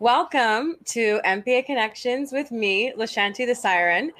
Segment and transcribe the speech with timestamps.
[0.00, 4.12] Welcome to MPA Connections with me, Lashanti the Siren.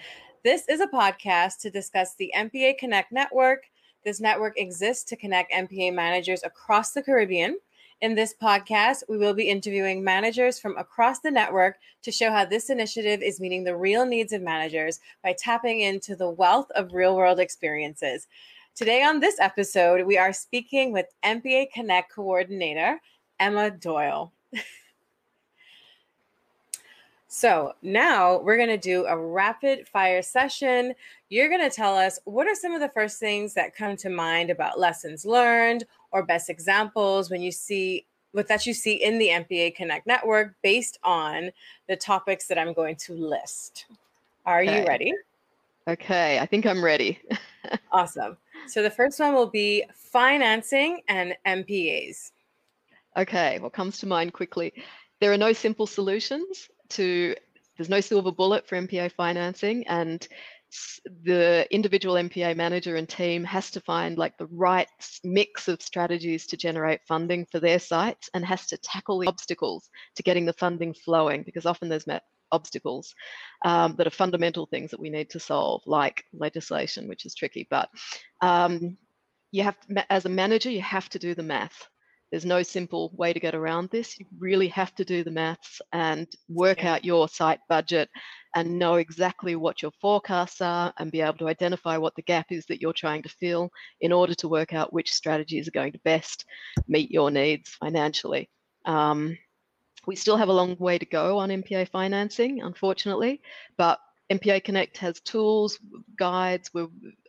[0.42, 3.62] This is a podcast to discuss the MPA Connect network.
[4.04, 7.60] This network exists to connect MPA managers across the Caribbean.
[8.00, 12.44] In this podcast, we will be interviewing managers from across the network to show how
[12.44, 16.92] this initiative is meeting the real needs of managers by tapping into the wealth of
[16.92, 18.26] real world experiences.
[18.74, 22.98] Today, on this episode, we are speaking with MPA Connect coordinator
[23.38, 24.32] Emma Doyle.
[27.28, 30.94] So now we're going to do a rapid fire session.
[31.28, 34.08] You're going to tell us what are some of the first things that come to
[34.08, 39.18] mind about lessons learned or best examples when you see what that you see in
[39.18, 41.50] the MPA Connect network based on
[41.86, 43.84] the topics that I'm going to list.
[44.46, 44.80] Are okay.
[44.80, 45.12] you ready?
[45.86, 47.20] Okay, I think I'm ready.
[47.92, 48.38] awesome.
[48.68, 52.32] So the first one will be financing and MPAs.
[53.18, 54.72] Okay, what comes to mind quickly?
[55.20, 57.34] There are no simple solutions to
[57.76, 60.26] there's no silver bullet for MPA financing and
[61.24, 64.88] the individual MPA manager and team has to find like the right
[65.24, 69.88] mix of strategies to generate funding for their sites and has to tackle the obstacles
[70.16, 72.06] to getting the funding flowing because often there's
[72.52, 73.14] obstacles
[73.64, 77.66] um, that are fundamental things that we need to solve like legislation which is tricky
[77.70, 77.88] but
[78.42, 78.96] um,
[79.52, 79.76] you have
[80.10, 81.88] as a manager you have to do the math
[82.30, 84.18] there's no simple way to get around this.
[84.18, 88.08] You really have to do the maths and work out your site budget
[88.54, 92.46] and know exactly what your forecasts are and be able to identify what the gap
[92.50, 93.70] is that you're trying to fill
[94.00, 96.44] in order to work out which strategies are going to best
[96.86, 98.48] meet your needs financially.
[98.84, 99.36] Um,
[100.06, 103.42] we still have a long way to go on MPA financing, unfortunately,
[103.76, 103.98] but
[104.30, 105.78] MPA Connect has tools,
[106.18, 106.70] guides.
[106.72, 106.88] We're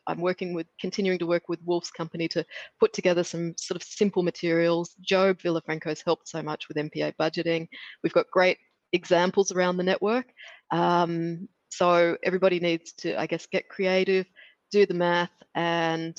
[0.10, 2.46] I'm working with, continuing to work with Wolf's company to
[2.80, 4.96] put together some sort of simple materials.
[5.02, 7.68] Job Villafranco's helped so much with MPA budgeting.
[8.04, 8.58] We've got great
[8.94, 10.26] examples around the network.
[10.72, 14.26] Um, so everybody needs to, I guess, get creative,
[14.72, 16.18] do the math, and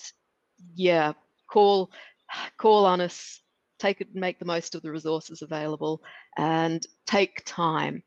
[0.75, 1.13] yeah,
[1.51, 1.91] call
[2.59, 3.41] call on us,
[3.79, 6.03] take it, make the most of the resources available,
[6.39, 8.03] and take time.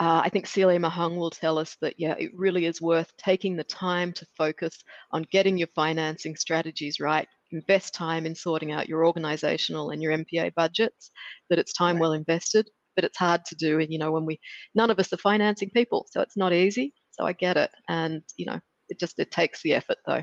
[0.00, 3.56] Uh, I think Celia Mahung will tell us that, yeah, it really is worth taking
[3.56, 4.78] the time to focus
[5.10, 10.16] on getting your financing strategies right, invest time in sorting out your organizational and your
[10.16, 11.10] MPA budgets,
[11.50, 12.02] that it's time right.
[12.02, 13.80] well invested, but it's hard to do.
[13.80, 14.38] And, you know, when we,
[14.72, 16.94] none of us are financing people, so it's not easy.
[17.10, 17.70] So I get it.
[17.88, 20.22] And, you know, it just, it takes the effort though.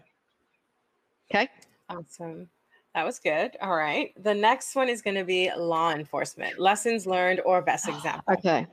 [1.30, 1.50] Okay.
[1.90, 2.50] Awesome.
[2.94, 3.58] That was good.
[3.62, 4.12] All right.
[4.24, 8.24] The next one is going to be law enforcement lessons learned or best example.
[8.36, 8.66] Okay.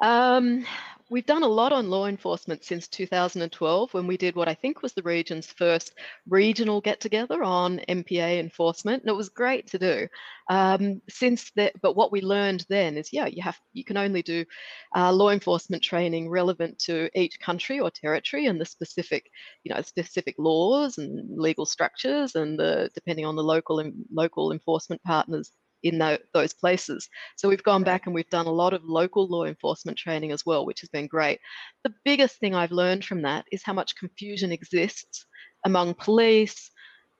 [0.00, 0.64] Um,
[1.10, 4.82] we've done a lot on law enforcement since 2012 when we did what I think
[4.82, 5.94] was the region's first
[6.28, 10.06] regional get together on MPA enforcement, and it was great to do.
[10.50, 14.22] Um, since that, but what we learned then is, yeah, you have you can only
[14.22, 14.44] do
[14.96, 19.30] uh, law enforcement training relevant to each country or territory and the specific,
[19.64, 24.52] you know, specific laws and legal structures and the depending on the local and local
[24.52, 25.50] enforcement partners
[25.82, 27.08] in the, those places.
[27.36, 30.44] So we've gone back and we've done a lot of local law enforcement training as
[30.44, 31.40] well, which has been great.
[31.84, 35.26] The biggest thing I've learned from that is how much confusion exists
[35.64, 36.70] among police,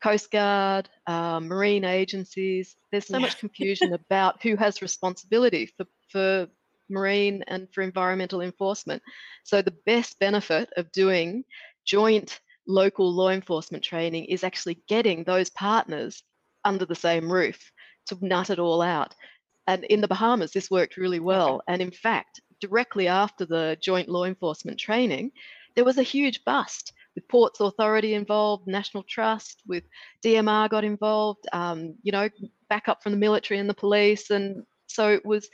[0.02, 2.76] Coast Guard, uh, marine agencies.
[2.90, 3.22] There's so yeah.
[3.22, 6.48] much confusion about who has responsibility for, for
[6.88, 9.02] marine and for environmental enforcement.
[9.44, 11.44] So the best benefit of doing
[11.84, 16.22] joint local law enforcement training is actually getting those partners
[16.64, 17.58] under the same roof
[18.08, 19.14] to nut it all out.
[19.66, 21.62] And in the Bahamas, this worked really well.
[21.68, 25.32] And in fact, directly after the joint law enforcement training,
[25.74, 29.84] there was a huge bust with Ports Authority involved, National Trust, with
[30.24, 32.28] DMR got involved, um, you know,
[32.68, 34.30] backup from the military and the police.
[34.30, 35.48] And so it was,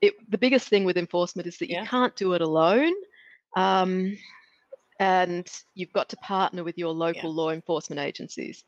[0.00, 1.82] it, the biggest thing with enforcement is that yeah.
[1.82, 2.92] you can't do it alone.
[3.56, 4.18] Um,
[4.98, 7.36] and you've got to partner with your local yeah.
[7.36, 8.64] law enforcement agencies.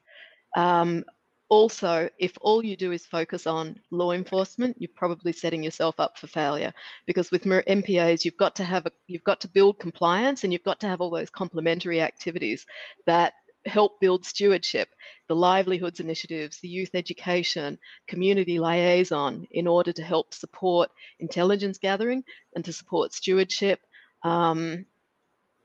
[0.56, 1.04] Um,
[1.48, 6.18] also, if all you do is focus on law enforcement, you're probably setting yourself up
[6.18, 6.72] for failure
[7.06, 10.62] because with MPAs, you've got to have a, you've got to build compliance and you've
[10.64, 12.66] got to have all those complementary activities
[13.06, 13.32] that
[13.64, 14.88] help build stewardship,
[15.28, 22.24] the livelihoods initiatives, the youth education, community liaison in order to help support intelligence gathering
[22.54, 23.80] and to support stewardship.
[24.22, 24.84] Um,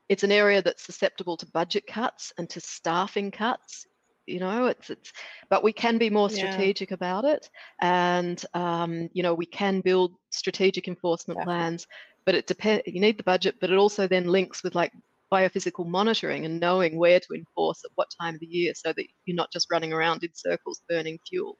[0.08, 3.86] it's an area that's susceptible to budget cuts and to staffing cuts
[4.25, 5.12] you know it's it's
[5.50, 6.96] but we can be more strategic yeah.
[6.96, 7.50] about it
[7.81, 11.46] and um, you know we can build strategic enforcement yeah.
[11.46, 11.88] plans
[12.25, 14.92] but it depends you need the budget but it also then links with like
[15.31, 19.06] biophysical monitoring and knowing where to enforce at what time of the year so that
[19.25, 21.58] you're not just running around in circles burning fuel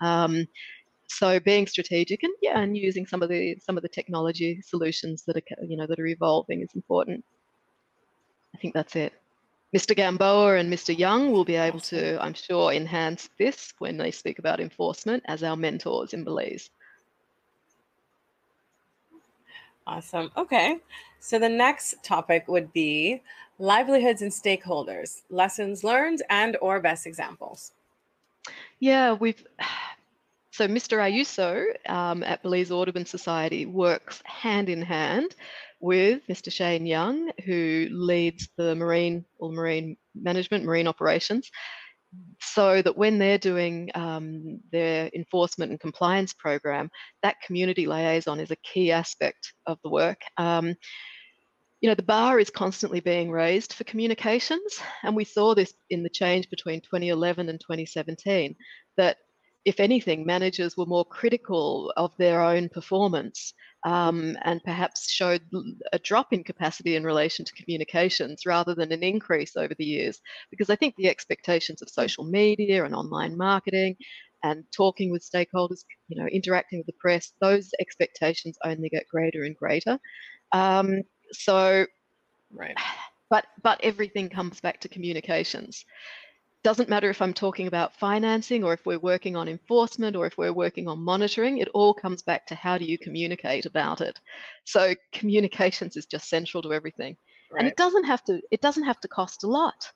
[0.00, 0.46] um,
[1.08, 5.24] so being strategic and yeah, and using some of the some of the technology solutions
[5.26, 7.24] that are you know that are evolving is important.
[8.54, 9.12] I think that's it.
[9.76, 9.94] Mr.
[9.94, 10.96] Gamboa and Mr.
[10.96, 15.42] Young will be able to, I'm sure, enhance this when they speak about enforcement as
[15.42, 16.70] our mentors in Belize.
[19.86, 20.30] Awesome.
[20.34, 20.78] Okay.
[21.20, 23.20] So the next topic would be
[23.58, 27.72] livelihoods and stakeholders, lessons learned and or best examples.
[28.80, 29.44] Yeah, we've
[30.52, 30.96] so Mr.
[31.00, 35.34] Ayuso um, at Belize Audubon Society works hand in hand
[35.80, 36.52] with Mr.
[36.52, 41.50] Shane Young, who leads the marine or marine management, marine operations,
[42.40, 46.90] so that when they're doing um, their enforcement and compliance program,
[47.22, 50.20] that community liaison is a key aspect of the work.
[50.38, 50.74] Um,
[51.80, 56.02] you know, the bar is constantly being raised for communications, and we saw this in
[56.02, 58.56] the change between 2011 and 2017,
[58.96, 59.18] that
[59.66, 63.52] if anything, managers were more critical of their own performance
[63.86, 65.42] um, and perhaps showed
[65.92, 70.20] a drop in capacity in relation to communications rather than an increase over the years.
[70.50, 73.96] Because I think the expectations of social media and online marketing
[74.42, 79.44] and talking with stakeholders, you know, interacting with the press, those expectations only get greater
[79.44, 80.00] and greater.
[80.52, 81.86] Um, so,
[82.52, 82.76] right.
[83.28, 85.84] But but everything comes back to communications
[86.62, 90.36] doesn't matter if I'm talking about financing or if we're working on enforcement or if
[90.36, 94.18] we're working on monitoring, it all comes back to how do you communicate about it.
[94.64, 97.16] So communications is just central to everything.
[97.50, 97.60] Right.
[97.60, 99.90] And it doesn't have to it doesn't have to cost a lot.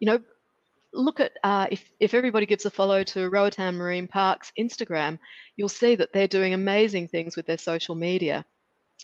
[0.00, 0.20] You know,
[0.92, 5.18] look at uh, if if everybody gives a follow to Roatan Marine Parks Instagram,
[5.56, 8.44] you'll see that they're doing amazing things with their social media.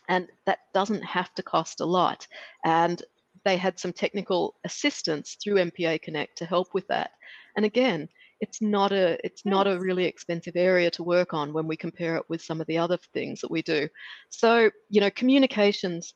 [0.08, 2.26] And that doesn't have to cost a lot.
[2.64, 3.02] And
[3.46, 7.12] they had some technical assistance through MPA Connect to help with that.
[7.56, 8.08] And again,
[8.40, 12.16] it's not a it's not a really expensive area to work on when we compare
[12.16, 13.88] it with some of the other things that we do.
[14.30, 16.12] So you know, communications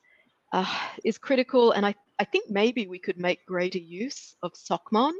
[0.51, 5.13] uh, is critical, and I I think maybe we could make greater use of SOCMON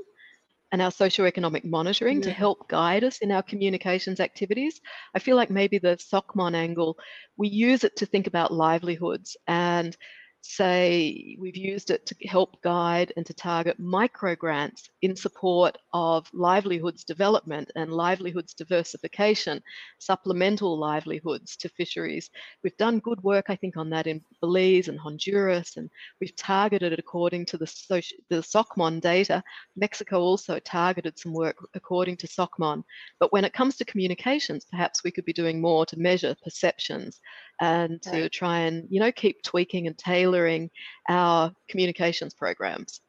[0.73, 2.23] and our socioeconomic monitoring yeah.
[2.23, 4.81] to help guide us in our communications activities.
[5.15, 6.97] I feel like maybe the SOCMON angle,
[7.37, 9.95] we use it to think about livelihoods and
[10.41, 16.27] say we've used it to help guide and to target micro grants in support of
[16.33, 19.61] livelihoods development and livelihoods diversification,
[19.99, 22.29] supplemental livelihoods to fisheries.
[22.63, 25.89] We've done good work, I think, on that in Belize and Honduras, and
[26.19, 29.43] we've targeted it according to the, social, the SOCMON data.
[29.75, 32.83] Mexico also targeted some work according to SOCMON.
[33.19, 37.19] But when it comes to communications, perhaps we could be doing more to measure perceptions
[37.61, 40.69] and to try and, you know, keep tweaking and tailoring tailoring
[41.09, 43.01] our communications programs.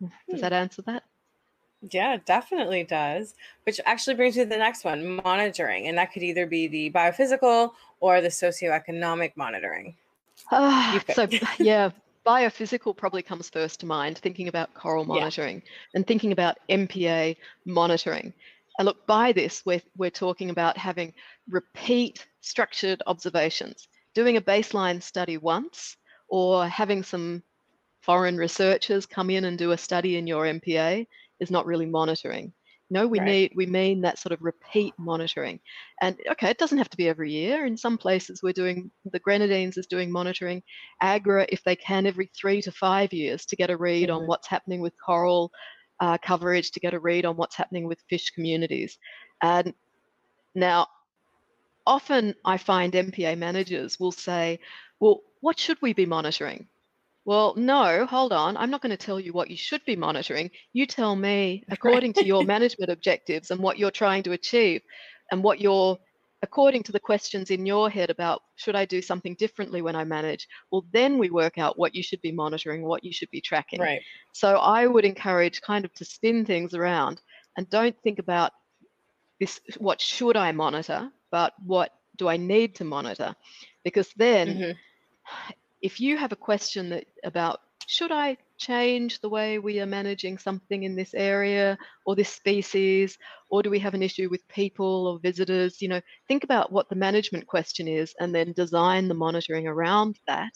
[0.00, 0.36] Does hmm.
[0.38, 1.04] that answer that?
[1.90, 3.34] Yeah, definitely does.
[3.64, 5.86] Which actually brings me to the next one monitoring.
[5.88, 9.96] And that could either be the biophysical or the socioeconomic monitoring.
[10.50, 11.28] Uh, so,
[11.58, 11.90] yeah,
[12.26, 15.70] biophysical probably comes first to mind, thinking about coral monitoring yeah.
[15.94, 17.36] and thinking about MPA
[17.66, 18.32] monitoring.
[18.78, 21.12] And look, by this, we're, we're talking about having
[21.48, 25.96] repeat structured observations, doing a baseline study once
[26.28, 27.42] or having some
[28.02, 31.06] foreign researchers come in and do a study in your MPA
[31.40, 32.52] is not really monitoring.
[32.90, 33.26] No, we right.
[33.26, 35.58] need we mean that sort of repeat monitoring.
[36.02, 37.64] And okay, it doesn't have to be every year.
[37.64, 40.62] In some places we're doing the Grenadines is doing monitoring.
[41.02, 44.18] AGRRA, if they can, every three to five years to get a read mm-hmm.
[44.18, 45.50] on what's happening with coral
[46.00, 48.98] uh, coverage, to get a read on what's happening with fish communities.
[49.42, 49.72] And
[50.54, 50.86] now
[51.86, 54.60] often I find MPA managers will say,
[55.00, 56.68] well, what should we be monitoring?
[57.24, 58.56] Well, no, hold on.
[58.56, 60.50] I'm not going to tell you what you should be monitoring.
[60.72, 64.82] You tell me according to your management objectives and what you're trying to achieve
[65.30, 65.98] and what you're
[66.42, 70.04] according to the questions in your head about should I do something differently when I
[70.04, 73.40] manage, well, then we work out what you should be monitoring, what you should be
[73.40, 73.80] tracking.
[73.80, 74.02] Right.
[74.34, 77.22] So I would encourage kind of to spin things around
[77.56, 78.52] and don't think about
[79.40, 83.30] this what should I monitor, but what do I need to monitor?
[83.82, 84.72] Because then mm-hmm
[85.84, 90.38] if you have a question that about should I change the way we are managing
[90.38, 91.76] something in this area
[92.06, 93.18] or this species,
[93.50, 95.82] or do we have an issue with people or visitors?
[95.82, 100.18] You know, think about what the management question is and then design the monitoring around
[100.26, 100.52] that.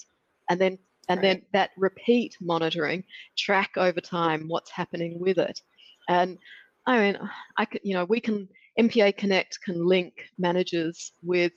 [0.49, 0.79] And then
[1.11, 1.23] and right.
[1.23, 3.05] then that repeat monitoring,
[3.37, 5.61] track over time what's happening with it.
[6.09, 6.39] And
[6.87, 7.19] I mean,
[7.59, 11.53] I could, you know, we can MPA Connect can link managers with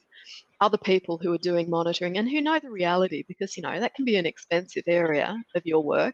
[0.60, 3.96] other people who are doing monitoring and who know the reality because you know that
[3.96, 6.14] can be an expensive area of your work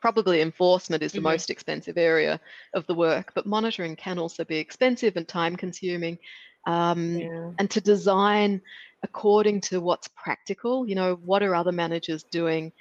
[0.00, 1.24] probably enforcement is the mm-hmm.
[1.24, 2.40] most expensive area
[2.72, 6.18] of the work but monitoring can also be expensive and time consuming
[6.66, 7.50] um, yeah.
[7.58, 8.62] and to design
[9.02, 10.86] according to what's practical.
[10.86, 12.72] You know, what are other managers doing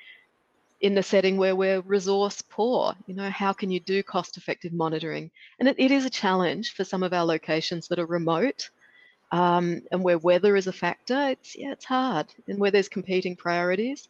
[0.81, 2.93] in the setting where we're resource poor?
[3.07, 5.31] You know, how can you do cost effective monitoring?
[5.59, 8.69] And it, it is a challenge for some of our locations that are remote.
[9.31, 13.35] Um, and where weather is a factor, it's yeah, it's hard, and where there's competing
[13.35, 14.09] priorities.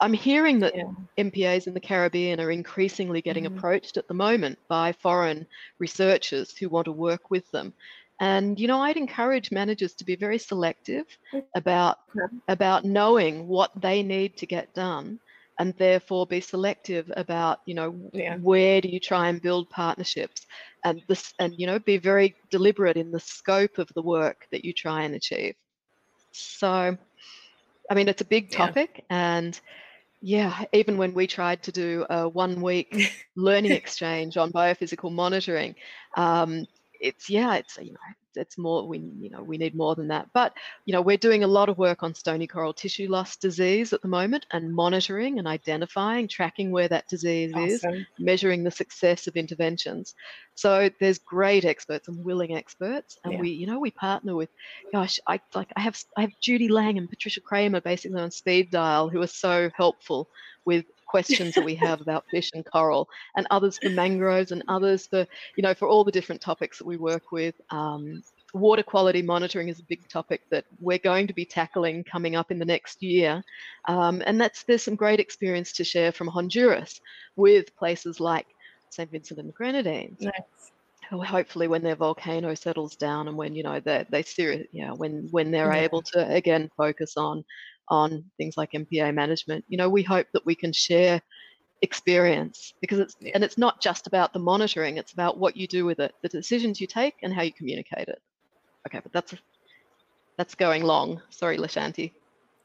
[0.00, 0.90] I'm hearing that yeah.
[1.16, 3.56] MPAs in the Caribbean are increasingly getting mm-hmm.
[3.56, 5.46] approached at the moment by foreign
[5.78, 7.72] researchers who want to work with them.
[8.18, 11.06] And you know, I'd encourage managers to be very selective
[11.54, 11.98] about
[12.48, 15.20] about knowing what they need to get done
[15.58, 18.36] and therefore be selective about you know yeah.
[18.38, 20.46] where do you try and build partnerships
[20.84, 24.64] and this and you know be very deliberate in the scope of the work that
[24.64, 25.54] you try and achieve
[26.32, 26.96] so
[27.90, 29.36] i mean it's a big topic yeah.
[29.36, 29.60] and
[30.26, 35.74] yeah, even when we tried to do a one week learning exchange on biophysical monitoring,
[36.16, 36.66] um,
[36.98, 37.98] it's yeah, it's you know
[38.36, 41.44] it's more we you know we need more than that but you know we're doing
[41.44, 45.38] a lot of work on stony coral tissue loss disease at the moment and monitoring
[45.38, 47.94] and identifying tracking where that disease awesome.
[47.94, 50.14] is measuring the success of interventions
[50.54, 53.40] so there's great experts and willing experts and yeah.
[53.40, 54.50] we you know we partner with
[54.92, 58.70] gosh i like i have i have judy lang and patricia kramer basically on speed
[58.70, 60.28] dial who are so helpful
[60.64, 60.84] with
[61.14, 65.24] questions that we have about fish and coral, and others for mangroves, and others for
[65.56, 67.54] you know for all the different topics that we work with.
[67.70, 72.34] Um, water quality monitoring is a big topic that we're going to be tackling coming
[72.34, 73.44] up in the next year,
[73.86, 77.00] um, and that's there's some great experience to share from Honduras
[77.36, 78.48] with places like
[78.90, 79.08] St.
[79.08, 80.20] Vincent and the Grenadines.
[80.20, 80.72] Nice
[81.22, 84.94] hopefully when their volcano settles down and when you know they they serious you know
[84.94, 85.82] when when they're yeah.
[85.82, 87.44] able to again focus on
[87.88, 89.64] on things like MPA management.
[89.68, 91.20] You know, we hope that we can share
[91.82, 93.32] experience because it's yeah.
[93.34, 96.28] and it's not just about the monitoring, it's about what you do with it, the
[96.28, 98.20] decisions you take and how you communicate it.
[98.86, 99.34] Okay, but that's
[100.36, 101.20] that's going long.
[101.30, 102.12] Sorry, Lashanti.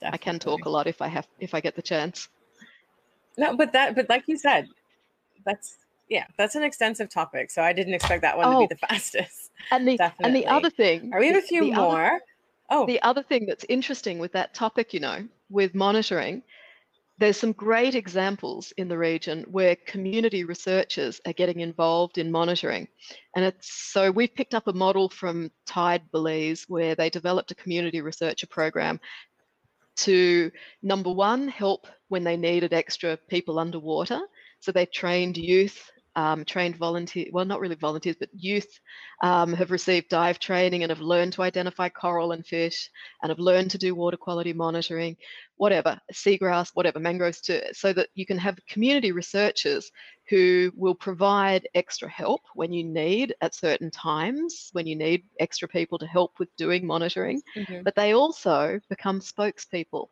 [0.02, 2.30] I can talk a lot if I have if I get the chance.
[3.38, 4.68] No, but that but like you said,
[5.46, 5.78] that's
[6.10, 7.52] yeah, that's an extensive topic.
[7.52, 8.68] So I didn't expect that one oh, to be oh.
[8.70, 9.52] the fastest.
[9.72, 10.26] And the Definitely.
[10.26, 12.06] and the other thing, are we have a few more?
[12.06, 12.22] Other,
[12.70, 12.86] Oh.
[12.86, 16.44] The other thing that's interesting with that topic, you know, with monitoring,
[17.18, 22.88] there's some great examples in the region where community researchers are getting involved in monitoring.
[23.36, 27.56] And it's so we've picked up a model from Tide Belize where they developed a
[27.56, 29.02] community researcher program
[29.98, 30.50] to
[30.82, 34.22] number one, help when they needed extra people underwater.
[34.62, 38.80] So they trained youth um, trained volunteer, well, not really volunteers, but youth
[39.22, 42.90] um, have received dive training and have learned to identify coral and fish
[43.22, 45.16] and have learned to do water quality monitoring,
[45.58, 49.92] whatever, seagrass, whatever, mangroves, to, so that you can have community researchers
[50.30, 55.68] who will provide extra help when you need at certain times, when you need extra
[55.68, 57.42] people to help with doing monitoring.
[57.56, 57.84] Mm-hmm.
[57.84, 60.08] But they also become spokespeople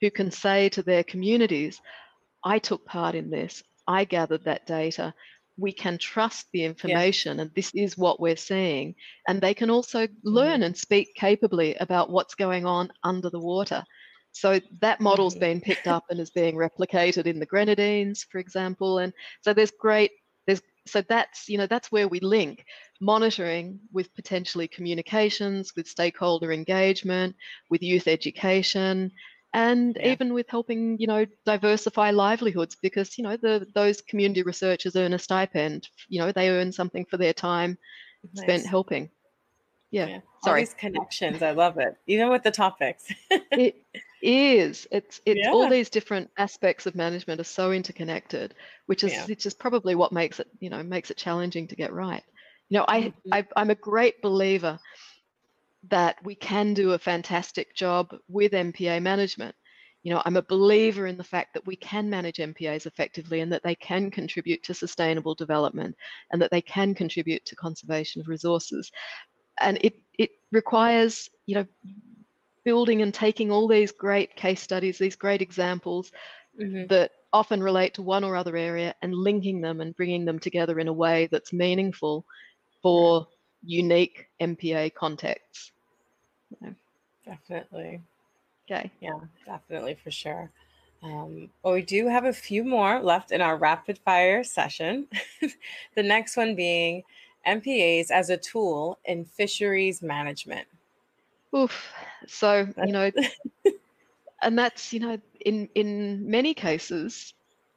[0.00, 1.80] who can say to their communities,
[2.44, 3.62] I took part in this.
[3.88, 5.14] I gathered that data
[5.58, 7.42] we can trust the information yeah.
[7.42, 8.94] and this is what we're seeing
[9.28, 10.64] and they can also learn mm-hmm.
[10.64, 13.82] and speak capably about what's going on under the water
[14.32, 15.40] so that model's mm-hmm.
[15.40, 19.72] been picked up and is being replicated in the grenadines for example and so there's
[19.72, 20.10] great
[20.46, 22.64] there's so that's you know that's where we link
[23.00, 27.34] monitoring with potentially communications with stakeholder engagement
[27.70, 29.10] with youth education
[29.56, 30.12] and yeah.
[30.12, 35.14] even with helping you know diversify livelihoods because you know the those community researchers earn
[35.14, 37.78] a stipend you know they earn something for their time
[38.34, 38.44] nice.
[38.44, 39.10] spent helping
[39.90, 40.20] yeah, yeah.
[40.44, 43.82] sorry all these connections i love it even with the topics it
[44.20, 45.50] is it's it's yeah.
[45.50, 48.54] all these different aspects of management are so interconnected
[48.86, 49.24] which is yeah.
[49.24, 52.24] which is probably what makes it you know makes it challenging to get right
[52.68, 53.32] you know I, mm-hmm.
[53.32, 54.78] I i'm a great believer
[55.90, 59.54] that we can do a fantastic job with MPA management.
[60.02, 63.52] You know, I'm a believer in the fact that we can manage MPAs effectively and
[63.52, 65.96] that they can contribute to sustainable development
[66.30, 68.92] and that they can contribute to conservation of resources.
[69.60, 71.66] And it, it requires, you know,
[72.64, 76.12] building and taking all these great case studies, these great examples
[76.60, 76.86] mm-hmm.
[76.86, 80.78] that often relate to one or other area and linking them and bringing them together
[80.78, 82.24] in a way that's meaningful
[82.82, 83.26] for
[83.62, 85.72] unique MPA contexts.
[87.26, 88.00] Definitely.
[88.70, 88.90] Okay.
[89.00, 90.50] Yeah, definitely for sure.
[91.02, 95.06] Um, well, we do have a few more left in our rapid fire session.
[95.94, 97.02] the next one being
[97.46, 100.66] MPAs as a tool in fisheries management.
[101.54, 101.92] Oof.
[102.26, 103.10] So, you know,
[104.42, 107.34] and that's, you know, in, in many cases,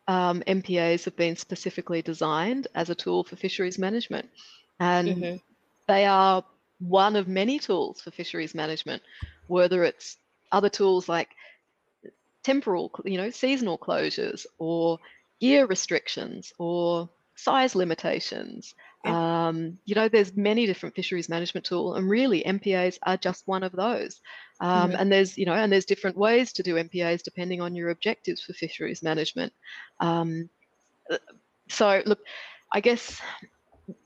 [0.08, 4.28] um, MPAs have been specifically designed as a tool for fisheries management.
[4.80, 5.36] And mm-hmm.
[5.88, 6.44] they are
[6.80, 9.02] one of many tools for fisheries management,
[9.48, 10.18] whether it's
[10.52, 11.30] other tools like
[12.44, 14.98] temporal, you know, seasonal closures or
[15.40, 18.76] gear restrictions or size limitations.
[19.06, 19.48] Yeah.
[19.48, 23.64] Um, you know, there's many different fisheries management tools, and really MPAs are just one
[23.64, 24.20] of those.
[24.60, 25.00] Um, mm-hmm.
[25.00, 28.42] And there's, you know, and there's different ways to do MPAs depending on your objectives
[28.42, 29.54] for fisheries management.
[30.02, 30.50] Um,
[31.10, 31.18] uh,
[31.70, 32.20] so, look,
[32.74, 33.22] I guess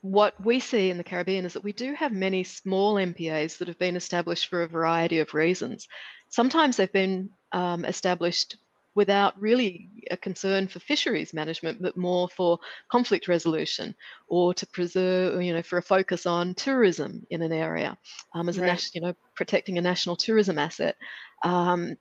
[0.00, 3.68] what we see in the Caribbean is that we do have many small MPAs that
[3.68, 5.88] have been established for a variety of reasons.
[6.28, 8.56] Sometimes they've been um, established
[8.94, 12.58] without really a concern for fisheries management, but more for
[12.90, 13.94] conflict resolution
[14.28, 17.96] or to preserve, you know, for a focus on tourism in an area
[18.34, 18.68] um, as a right.
[18.68, 20.96] national, you know, protecting a national tourism asset.
[21.42, 21.96] Um,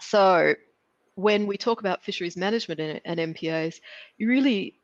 [0.00, 0.54] so
[1.14, 3.76] when we talk about fisheries management and, and MPAs,
[4.18, 4.80] you really,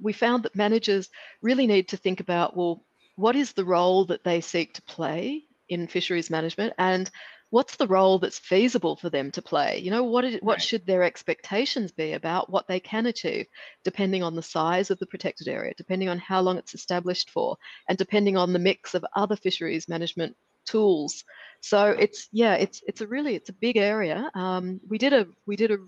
[0.00, 1.08] we found that managers
[1.42, 2.84] really need to think about, well,
[3.16, 7.10] what is the role that they seek to play in fisheries management and
[7.50, 9.78] what's the role that's feasible for them to play?
[9.78, 10.62] You know what is, what right.
[10.62, 13.46] should their expectations be about what they can achieve
[13.84, 17.56] depending on the size of the protected area depending on how long it's established for
[17.88, 20.36] and depending on the mix of other fisheries management
[20.66, 21.22] tools?
[21.60, 24.30] So it's yeah it's it's a really it's a big area.
[24.34, 25.78] Um, we did a we did a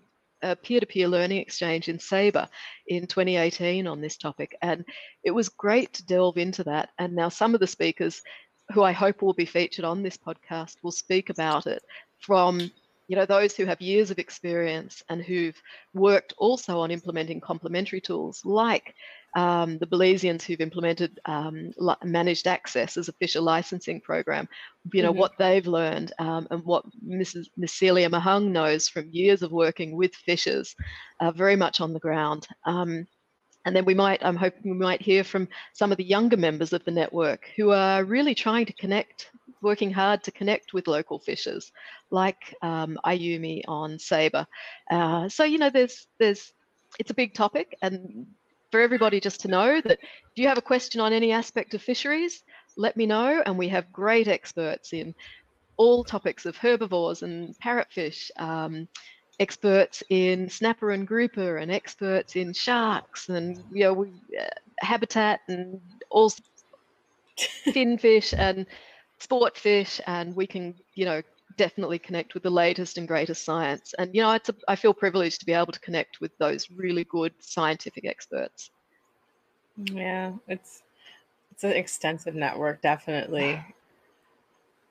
[0.43, 2.49] a peer-to-peer learning exchange in Saba
[2.87, 4.85] in 2018 on this topic, and
[5.25, 6.91] it was great to delve into that.
[6.99, 8.23] And now some of the speakers
[8.73, 11.83] who I hope will be featured on this podcast will speak about it
[12.21, 12.71] from
[13.09, 15.61] you know those who have years of experience and who've
[15.95, 18.95] worked also on implementing complementary tools like
[19.37, 21.71] um, the Belizeans who've implemented um,
[22.03, 24.49] managed access as a fisher licensing program,
[24.95, 25.21] you know, mm-hmm.
[25.21, 27.49] what they've learned um, and what Mrs.
[27.57, 30.75] Miss Celia Mahung knows from years of working with fishers,
[31.21, 32.49] uh, very much on the ground.
[32.65, 33.07] Um,
[33.67, 36.73] and then we might, I'm hoping we might hear from some of the younger members
[36.73, 39.29] of the network who are really trying to connect,
[39.61, 41.73] working hard to connect with local fishers,
[42.11, 44.47] like um, Ayumi on Saba.
[44.91, 46.53] Uh, so you know, there's there's
[46.99, 48.27] it's a big topic, and
[48.71, 51.83] for everybody just to know that if you have a question on any aspect of
[51.83, 52.43] fisheries,
[52.77, 55.15] let me know, and we have great experts in
[55.77, 58.31] all topics of herbivores and parrotfish.
[58.39, 58.89] Um,
[59.39, 64.09] experts in snapper and grouper and experts in sharks and you know we,
[64.41, 64.47] uh,
[64.81, 66.33] habitat and all
[67.73, 68.67] finfish and
[69.19, 71.21] sport fish and we can you know
[71.57, 73.95] definitely connect with the latest and greatest science.
[73.99, 76.71] And you know it's a, I feel privileged to be able to connect with those
[76.71, 78.71] really good scientific experts.
[79.77, 80.83] Yeah it's
[81.53, 83.63] it's an extensive network definitely.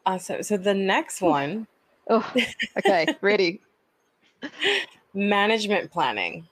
[0.08, 0.44] Awesome.
[0.44, 1.66] So the next one
[2.12, 2.34] oh
[2.78, 3.60] okay ready.
[5.16, 6.48] Management planning.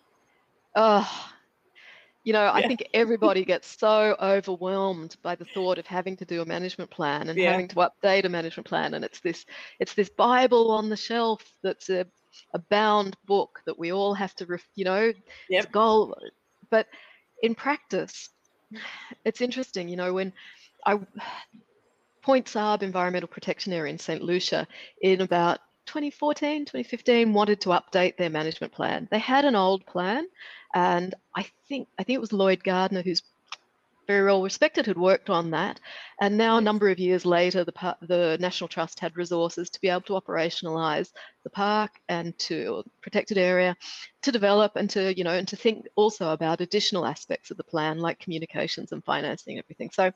[0.75, 1.32] Oh,
[2.23, 6.41] you know, I think everybody gets so overwhelmed by the thought of having to do
[6.41, 7.51] a management plan and yeah.
[7.51, 8.93] having to update a management plan.
[8.93, 9.45] And it's this,
[9.79, 12.05] it's this Bible on the shelf that's a,
[12.53, 15.11] a bound book that we all have to, ref, you know,
[15.49, 15.71] yep.
[15.71, 16.15] goal.
[16.69, 16.87] But
[17.41, 18.29] in practice,
[19.25, 20.31] it's interesting, you know, when
[20.85, 20.99] I
[22.21, 24.23] Pointe Sable Environmental Protection Area in St.
[24.23, 24.65] Lucia
[25.01, 29.07] in about 2014, 2015 wanted to update their management plan.
[29.11, 30.27] They had an old plan,
[30.73, 33.23] and I think I think it was Lloyd Gardner who's
[34.07, 35.79] very well respected had worked on that,
[36.19, 39.89] and now a number of years later, the the National Trust had resources to be
[39.89, 41.11] able to operationalize
[41.43, 43.75] the park and to protected area,
[44.21, 47.63] to develop and to you know and to think also about additional aspects of the
[47.63, 49.89] plan like communications and financing everything.
[49.91, 50.11] So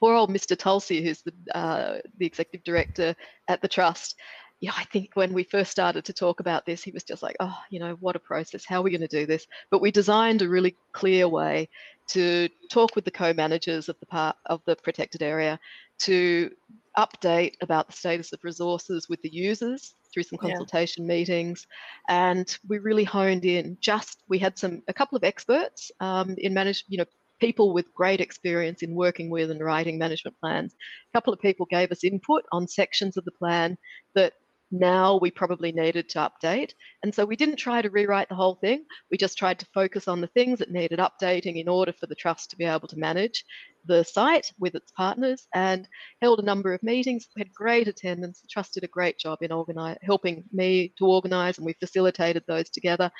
[0.00, 0.56] poor old Mr.
[0.56, 3.14] Tulsie, who's the uh, the executive director
[3.48, 4.16] at the trust.
[4.60, 7.36] Yeah, I think when we first started to talk about this, he was just like,
[7.40, 8.64] "Oh, you know, what a process!
[8.64, 11.68] How are we going to do this?" But we designed a really clear way
[12.08, 15.58] to talk with the co-managers of the part of the protected area
[16.00, 16.50] to
[16.98, 21.08] update about the status of resources with the users through some consultation yeah.
[21.08, 21.68] meetings
[22.08, 26.52] and we really honed in just we had some a couple of experts um, in
[26.52, 27.04] manage you know
[27.40, 30.74] people with great experience in working with and writing management plans.
[30.74, 33.76] A couple of people gave us input on sections of the plan
[34.14, 34.34] that
[34.70, 36.72] now we probably needed to update.
[37.02, 38.84] And so we didn't try to rewrite the whole thing.
[39.10, 42.14] We just tried to focus on the things that needed updating in order for the
[42.14, 43.44] trust to be able to manage
[43.86, 45.88] the site with its partners and
[46.20, 47.26] held a number of meetings.
[47.34, 48.40] We had great attendance.
[48.40, 52.44] The trust did a great job in organize, helping me to organize and we facilitated
[52.46, 53.10] those together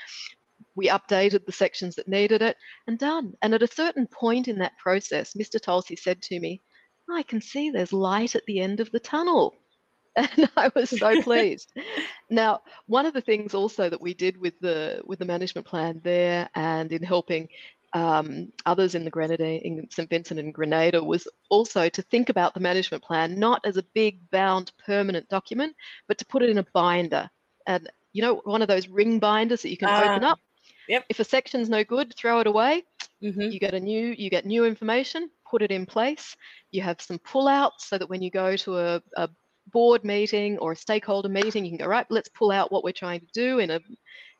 [0.74, 3.34] we updated the sections that needed it and done.
[3.42, 5.60] And at a certain point in that process, Mr.
[5.60, 6.62] Tulsie said to me,
[7.10, 9.54] I can see there's light at the end of the tunnel.
[10.16, 11.72] And I was so pleased.
[12.28, 16.00] now, one of the things also that we did with the with the management plan
[16.02, 17.48] there and in helping
[17.92, 20.10] um, others in the Grenadine, in St.
[20.10, 24.28] Vincent and Grenada, was also to think about the management plan not as a big
[24.30, 25.76] bound permanent document,
[26.08, 27.30] but to put it in a binder.
[27.68, 30.40] And you know, one of those ring binders that you can uh, open up.
[30.90, 31.04] Yep.
[31.08, 32.82] If a section's no good, throw it away.
[33.22, 33.42] Mm-hmm.
[33.42, 36.34] You get a new, you get new information, put it in place.
[36.72, 39.28] You have some pullouts so that when you go to a, a
[39.72, 42.06] board meeting or a stakeholder meeting, you can go right.
[42.10, 43.80] Let's pull out what we're trying to do in a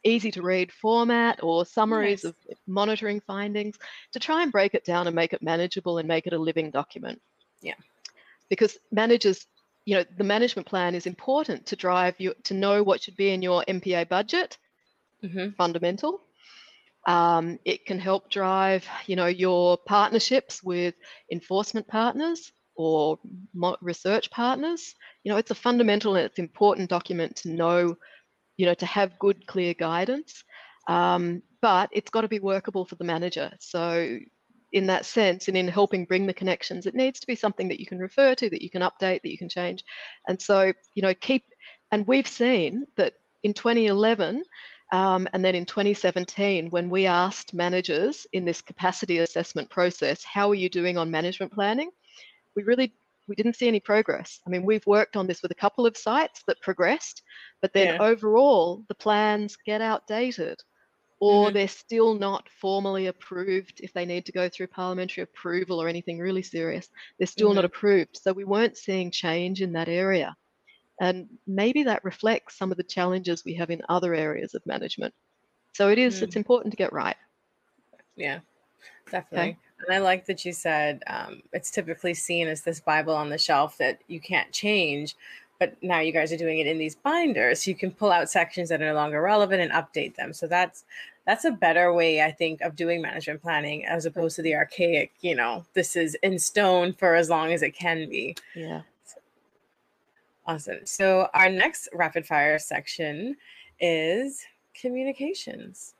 [0.03, 2.33] easy to read format or summaries nice.
[2.33, 3.79] of monitoring findings
[4.11, 6.73] to try and break it down and make it manageable and make it a living
[6.73, 7.21] document.
[7.61, 7.75] Yeah.
[8.49, 9.47] Because managers,
[9.85, 13.31] you know, the management plan is important to drive you to know what should be
[13.31, 14.59] in your MPA budget,
[15.23, 15.51] mm-hmm.
[15.51, 16.23] fundamental.
[17.07, 20.95] Um, it can help drive, you know, your partnerships with
[21.33, 23.19] enforcement partners or
[23.81, 24.95] research partners.
[25.25, 27.97] You know, it's a fundamental and it's important document to know
[28.61, 30.45] you know, to have good, clear guidance.
[30.87, 33.51] Um, but it's got to be workable for the manager.
[33.59, 34.19] So
[34.73, 37.81] in that sense, and in helping bring the connections, it needs to be something that
[37.81, 39.83] you can refer to, that you can update, that you can change.
[40.29, 41.45] And so, you know, keep,
[41.91, 44.43] and we've seen that in 2011,
[44.93, 50.51] um, and then in 2017, when we asked managers in this capacity assessment process, how
[50.51, 51.91] are you doing on management planning?
[52.57, 52.93] We really
[53.29, 54.41] we didn't see any progress.
[54.45, 57.23] I mean, we've worked on this with a couple of sites that progressed,
[57.63, 58.03] but then yeah.
[58.03, 60.61] overall the plans get outdated
[61.21, 61.55] or mm-hmm.
[61.55, 66.19] they're still not formally approved if they need to go through parliamentary approval or anything
[66.19, 66.89] really serious.
[67.19, 67.57] They're still mm-hmm.
[67.57, 68.19] not approved.
[68.21, 70.35] So we weren't seeing change in that area.
[71.01, 75.15] And maybe that reflects some of the challenges we have in other areas of management.
[75.73, 76.23] So it is, mm.
[76.23, 77.17] it's important to get right.
[78.17, 78.41] Yeah,
[79.11, 79.51] definitely.
[79.51, 79.59] Okay.
[79.87, 83.39] And I like that you said um, it's typically seen as this Bible on the
[83.39, 85.17] shelf that you can't change,
[85.59, 87.65] but now you guys are doing it in these binders.
[87.65, 90.35] So you can pull out sections that are no longer relevant and update them.
[90.35, 90.85] So that's
[91.27, 95.13] that's a better way, I think, of doing management planning as opposed to the archaic.
[95.21, 98.37] You know, this is in stone for as long as it can be.
[98.55, 98.83] Yeah.
[100.51, 100.81] Awesome.
[100.85, 103.37] So our next rapid fire section
[103.79, 104.43] is
[104.75, 105.95] communications.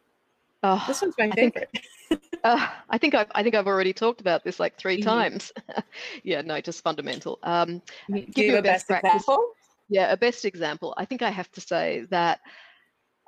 [0.65, 1.71] Oh, this one's my favorite.
[2.09, 5.09] Think, uh, I think I've I think I've already talked about this like 3 mm-hmm.
[5.09, 5.53] times.
[6.25, 7.39] yeah, no, just fundamental.
[7.45, 7.81] Um,
[8.13, 9.53] give, give you a best, best example.
[9.89, 10.95] Yeah, a best example.
[10.97, 12.41] I think I have to say that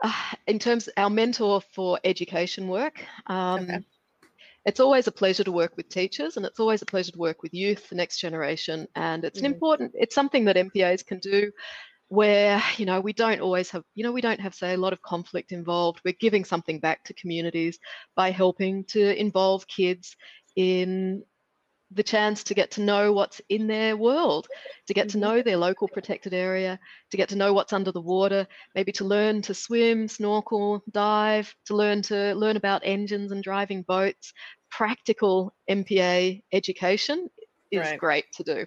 [0.02, 0.12] uh,
[0.48, 3.04] in terms our mentor for education work.
[3.28, 3.78] Um, okay.
[4.64, 7.42] It's always a pleasure to work with teachers, and it's always a pleasure to work
[7.42, 8.86] with youth, the next generation.
[8.94, 9.46] And it's mm-hmm.
[9.46, 9.92] an important.
[9.94, 11.50] It's something that MPAs can do
[12.12, 14.92] where you know we don't always have you know we don't have say a lot
[14.92, 17.78] of conflict involved we're giving something back to communities
[18.14, 20.14] by helping to involve kids
[20.54, 21.22] in
[21.94, 24.46] the chance to get to know what's in their world
[24.86, 25.36] to get to mm-hmm.
[25.36, 26.78] know their local protected area
[27.10, 31.54] to get to know what's under the water maybe to learn to swim snorkel dive
[31.66, 34.32] to learn to learn about engines and driving boats
[34.70, 37.28] practical mpa education
[37.70, 37.98] is right.
[37.98, 38.66] great to do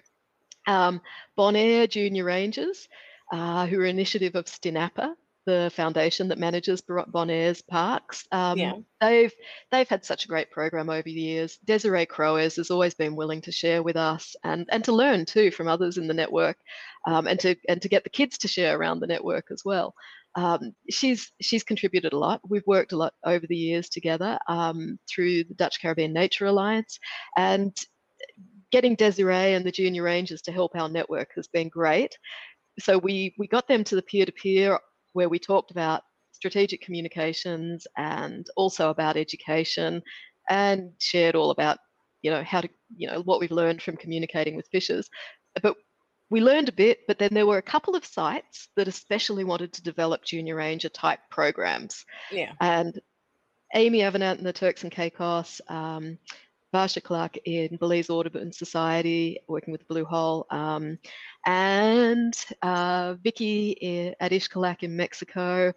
[0.66, 1.00] um,
[1.36, 2.88] bonaire junior rangers
[3.32, 5.14] uh, who are an initiative of STINAPA,
[5.46, 8.26] the foundation that manages Bonaire's parks.
[8.32, 8.72] Um, yeah.
[9.00, 9.32] They've
[9.70, 11.58] they've had such a great program over the years.
[11.64, 15.50] Desiree Croes has always been willing to share with us and and to learn too
[15.50, 16.58] from others in the network,
[17.06, 19.94] um, and to and to get the kids to share around the network as well.
[20.34, 22.40] Um, she's she's contributed a lot.
[22.46, 26.98] We've worked a lot over the years together um, through the Dutch Caribbean Nature Alliance,
[27.36, 27.74] and
[28.72, 32.18] getting Desiree and the junior rangers to help our network has been great
[32.78, 34.78] so we we got them to the peer-to-peer
[35.16, 36.02] where we talked about
[36.32, 40.02] strategic communications and also about education
[40.50, 41.78] and shared all about
[42.20, 45.08] you know how to you know what we've learned from communicating with fishers.
[45.62, 45.74] But
[46.28, 49.72] we learned a bit but then there were a couple of sites that especially wanted
[49.72, 52.04] to develop junior ranger type programs.
[52.30, 52.52] Yeah.
[52.60, 53.00] And
[53.74, 56.18] amy avenant and the turks and caicos um,
[56.74, 60.98] Varsha Clark in Belize Audubon Society, working with Blue Hole, um,
[61.46, 65.72] and uh, Vicky at Xcalak in Mexico,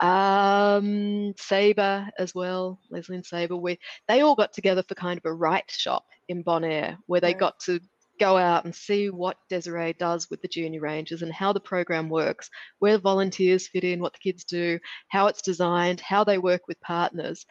[0.00, 3.56] um, Saba as well, Leslie and Saba.
[3.56, 7.34] We, they all got together for kind of a write shop in Bonaire where they
[7.34, 7.80] got to
[8.20, 12.08] go out and see what Desiree does with the junior rangers and how the program
[12.08, 16.62] works, where volunteers fit in, what the kids do, how it's designed, how they work
[16.68, 17.44] with partners.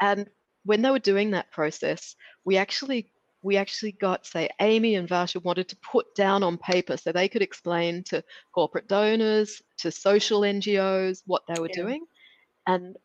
[0.00, 0.28] And
[0.64, 3.10] when they were doing that process, we actually
[3.42, 7.26] we actually got, say, Amy and Varsha wanted to put down on paper so they
[7.26, 11.82] could explain to corporate donors, to social NGOs what they were yeah.
[11.82, 12.04] doing,
[12.66, 12.96] and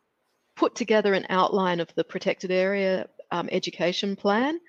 [0.56, 4.60] put together an outline of the protected area um, education plan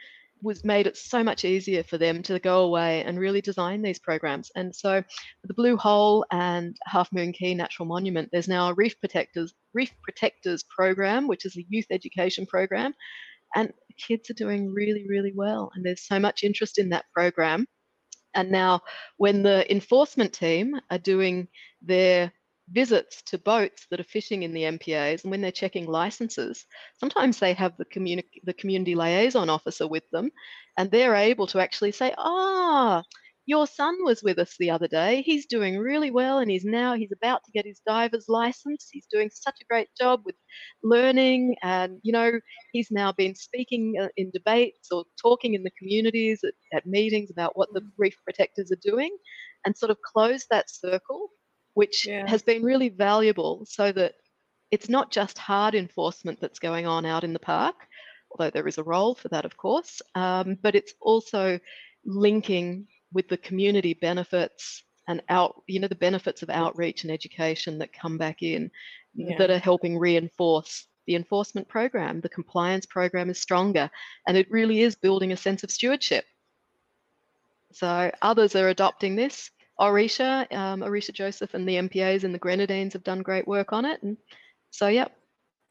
[0.43, 3.99] was made it so much easier for them to go away and really design these
[3.99, 4.51] programs.
[4.55, 5.03] And so
[5.45, 9.93] the Blue Hole and Half Moon Caye Natural Monument, there's now a Reef Protectors Reef
[10.03, 12.95] Protectors program, which is a youth education program.
[13.55, 15.71] And kids are doing really, really well.
[15.75, 17.67] And there's so much interest in that program.
[18.35, 18.81] And now,
[19.17, 21.49] when the enforcement team are doing
[21.81, 22.33] their
[22.71, 26.67] visits to boats that are fishing in the MPAs and when they're checking licenses,
[26.99, 30.31] sometimes they have the, communi- the community liaison officer with them
[30.77, 33.03] and they're able to actually say, ah,
[33.47, 35.23] your son was with us the other day.
[35.23, 38.89] He's doing really well and he's now he's about to get his diver's license.
[38.91, 40.35] He's doing such a great job with
[40.83, 42.33] learning and you know
[42.73, 47.31] he's now been speaking uh, in debates or talking in the communities at, at meetings
[47.31, 47.91] about what the mm.
[47.97, 49.17] reef protectors are doing
[49.65, 51.31] and sort of close that circle
[51.77, 52.27] which yeah.
[52.27, 54.15] has been really valuable so that
[54.71, 57.75] it's not just hard enforcement that's going on out in the park,
[58.31, 61.61] although there is a role for that, of course, um, but it's also
[62.07, 67.79] linking with the community benefits and out, you know, the benefits of outreach and education
[67.79, 68.71] that come back in
[69.15, 69.37] yeah.
[69.37, 72.23] that are helping reinforce the enforcement program.
[72.23, 73.91] The compliance program is stronger
[74.27, 76.25] and it really is building a sense of stewardship.
[77.73, 82.95] So others are adopting this Orisha, um, Orisha Joseph and the MPAs and the Grenadines
[82.95, 84.03] have done great work on it.
[84.03, 84.17] And
[84.71, 85.09] so, yeah,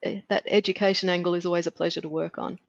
[0.03, 2.59] eh, that education angle is always a pleasure to work on.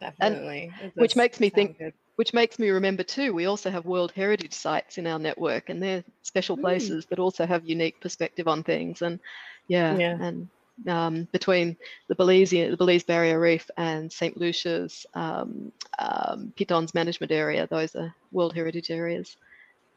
[0.00, 0.72] Definitely.
[0.94, 1.92] which makes me think, good.
[2.16, 5.82] which makes me remember too, we also have World Heritage sites in our network and
[5.82, 6.62] they're special hmm.
[6.62, 7.08] places mm.
[7.10, 9.02] that also have unique perspective on things.
[9.02, 9.20] And
[9.68, 10.18] yeah, yeah.
[10.20, 10.48] and
[10.88, 11.76] um, between
[12.08, 14.36] the Belize, the Belize Barrier Reef and St.
[14.36, 19.36] Lucia's um, um, Pitons Management Area, those are World Heritage areas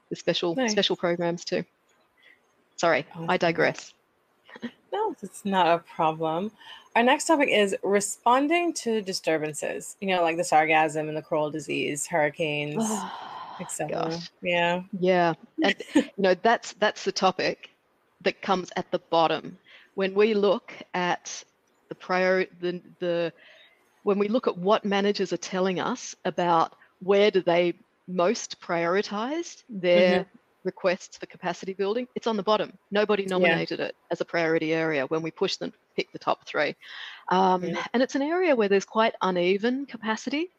[0.10, 1.64] with special special programs too.
[2.78, 3.30] Sorry, awesome.
[3.30, 3.94] I digress.
[4.92, 6.52] No, it's not a problem.
[6.96, 9.98] Our next topic is responding to disturbances.
[10.00, 14.18] You know, like the sargassum and the coral disease, hurricanes, oh, etc.
[14.42, 17.70] Yeah, yeah, and you know that's that's the topic
[18.22, 19.58] that comes at the bottom
[19.96, 21.44] when we look at
[21.90, 23.34] the prior the the
[24.04, 27.74] when we look at what managers are telling us about where do they
[28.08, 30.38] most prioritized their mm-hmm.
[30.64, 32.74] requests for capacity building, it's on the bottom.
[32.92, 33.86] Nobody nominated yeah.
[33.86, 36.76] it as a priority area when we pushed them to pick the top three.
[37.30, 37.84] Um, yeah.
[37.94, 40.52] And it's an area where there's quite uneven capacity.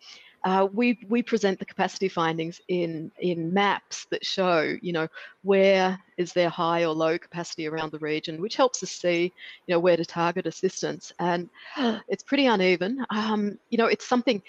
[0.44, 5.08] Uh, we we present the capacity findings in in maps that show you know
[5.42, 9.32] where is there high or low capacity around the region, which helps us see
[9.66, 11.48] you know where to target assistance, and
[12.08, 13.04] it's pretty uneven.
[13.10, 14.40] Um, you know, it's something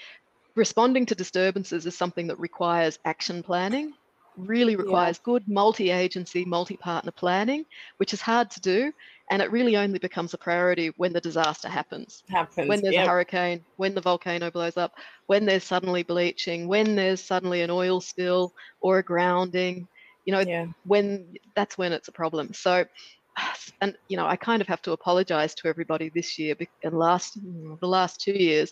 [0.58, 3.94] responding to disturbances is something that requires action planning,
[4.36, 5.26] really requires yeah.
[5.26, 7.66] good multi agency, multi partner planning,
[7.98, 8.92] which is hard to do.
[9.30, 12.24] And it really only becomes a priority when the disaster happens.
[12.30, 12.70] Happens.
[12.70, 13.08] When there's yep.
[13.08, 14.94] a hurricane, when the volcano blows up,
[15.26, 19.88] when there's suddenly bleaching, when there's suddenly an oil spill or a grounding,
[20.26, 20.68] you know, yeah.
[20.86, 22.54] when that's when it's a problem.
[22.54, 22.86] So,
[23.82, 27.38] and you know, I kind of have to apologize to everybody this year and last
[27.82, 28.72] the last two years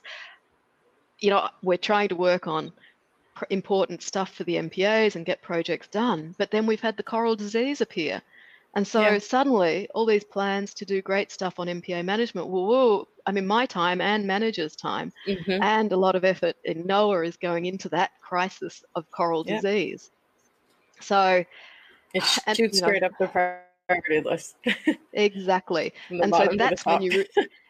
[1.20, 2.72] you know, we're trying to work on
[3.50, 7.36] important stuff for the MPAs and get projects done, but then we've had the coral
[7.36, 8.22] disease appear.
[8.76, 9.18] And so yeah.
[9.20, 13.48] suddenly all these plans to do great stuff on MPA management, whoa, whoa I mean,
[13.48, 15.64] my time and managers' time mm-hmm.
[15.64, 19.56] and a lot of effort in NOAA is going into that crisis of coral yeah.
[19.56, 20.12] disease.
[21.00, 21.44] So
[22.14, 22.24] it
[22.56, 24.58] shoots know, straight up the priority list.
[25.14, 25.94] exactly.
[26.10, 27.26] and so that's when you,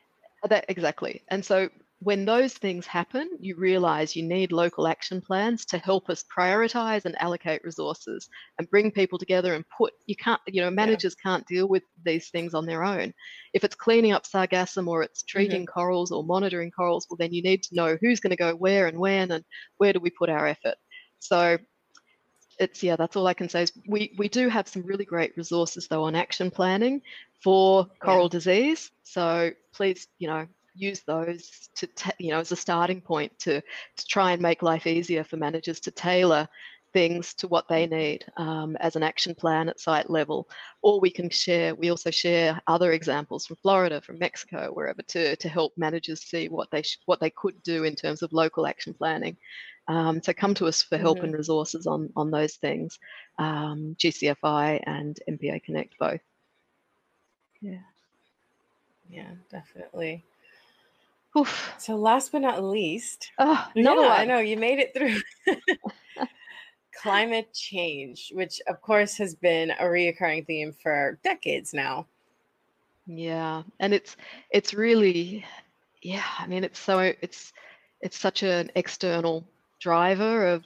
[0.49, 1.21] that, exactly.
[1.29, 6.09] And so when those things happen, you realize you need local action plans to help
[6.09, 8.27] us prioritize and allocate resources
[8.59, 11.29] and bring people together and put, you can't, you know, managers yeah.
[11.29, 13.13] can't deal with these things on their own.
[13.53, 15.73] If it's cleaning up sargassum or it's treating mm-hmm.
[15.73, 18.87] corals or monitoring corals, well, then you need to know who's going to go where
[18.87, 19.45] and when and
[19.77, 20.75] where do we put our effort.
[21.19, 21.57] So
[22.57, 25.35] it's yeah that's all i can say is we we do have some really great
[25.35, 27.01] resources though on action planning
[27.43, 28.29] for coral yeah.
[28.29, 31.87] disease so please you know use those to
[32.19, 35.79] you know as a starting point to to try and make life easier for managers
[35.81, 36.47] to tailor
[36.95, 40.47] things to what they need um, as an action plan at site level.
[40.81, 45.35] Or we can share we also share other examples from florida from mexico wherever to
[45.35, 48.65] to help managers see what they sh- what they could do in terms of local
[48.65, 49.35] action planning.
[49.87, 51.25] Um, so come to us for help mm-hmm.
[51.25, 52.97] and resources on on those things.
[53.37, 56.21] Um, gcfi and mpa connect both.
[57.59, 57.85] Yeah.
[59.09, 60.23] Yeah definitely
[61.37, 61.73] Oof.
[61.77, 65.19] So last but not least, oh, no, yeah, I know you made it through.
[67.01, 72.07] Climate change, which of course has been a reoccurring theme for decades now.
[73.05, 74.15] Yeah, and it's
[74.49, 75.45] it's really,
[76.01, 76.23] yeah.
[76.39, 77.53] I mean, it's so it's
[78.01, 79.45] it's such an external
[79.79, 80.65] driver of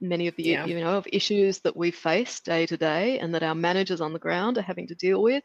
[0.00, 0.64] many of the yeah.
[0.64, 4.12] you know of issues that we face day to day and that our managers on
[4.12, 5.42] the ground are having to deal with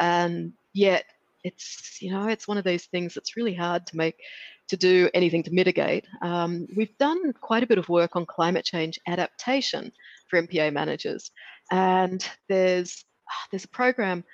[0.00, 1.04] and yet
[1.44, 4.16] it's you know it's one of those things that's really hard to make
[4.68, 6.06] to do anything to mitigate.
[6.22, 9.92] Um, we've done quite a bit of work on climate change adaptation
[10.28, 11.30] for MPA managers,
[11.70, 13.04] and there's
[13.50, 14.24] there's a program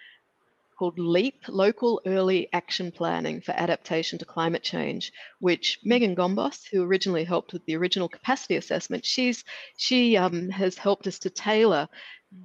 [0.78, 6.82] called LEAP, Local Early Action Planning for Adaptation to Climate Change, which Megan Gombos, who
[6.82, 9.42] originally helped with the original capacity assessment, she's
[9.78, 11.88] she um, has helped us to tailor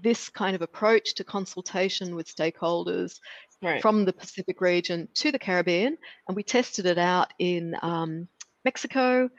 [0.01, 3.19] this kind of approach to consultation with stakeholders
[3.61, 3.81] right.
[3.81, 5.97] from the Pacific region to the Caribbean,
[6.27, 8.27] and we tested it out in um,
[8.65, 9.29] Mexico.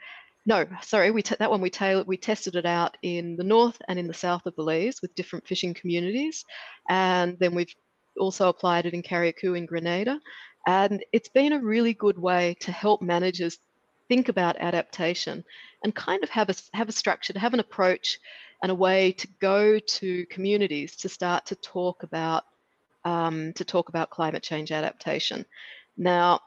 [0.45, 3.97] No, sorry, we that one we tailored, we tested it out in the north and
[3.97, 6.43] in the south of Belize with different fishing communities,
[6.89, 7.73] and then we've
[8.19, 10.19] also applied it in Carriacou in Grenada.
[10.67, 13.57] And it's been a really good way to help managers
[14.07, 15.43] think about adaptation
[15.83, 18.19] and kind of have a, have a structure, to have an approach
[18.61, 22.43] and a way to go to communities to start to talk about
[23.05, 25.45] um, to talk about climate change adaptation.
[25.97, 26.39] Now,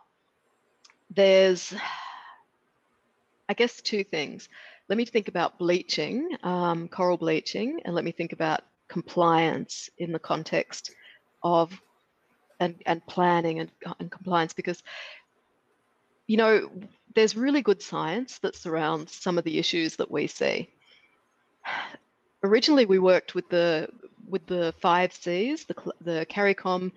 [1.15, 1.75] there's,
[3.49, 4.49] I guess, two things.
[4.89, 10.13] Let me think about bleaching, um, coral bleaching, and let me think about compliance in
[10.13, 10.93] the context
[11.43, 11.73] of
[12.61, 14.83] and, and planning and, and compliance because
[16.27, 16.71] you know
[17.15, 20.69] there's really good science that surrounds some of the issues that we see
[22.43, 23.89] originally we worked with the
[24.29, 26.93] with the five C's, the the CARICOM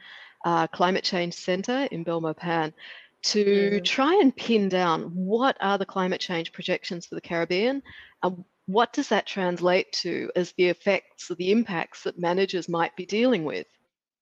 [0.45, 2.73] uh, Climate Change Center in Belmopan,
[3.21, 3.83] to mm.
[3.83, 7.81] try and pin down what are the climate change projections for the Caribbean,
[8.23, 12.95] and what does that translate to as the effects or the impacts that managers might
[12.95, 13.65] be dealing with.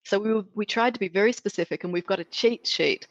[0.06, 3.08] So we, we tried to be very specific, and we've got a cheat sheet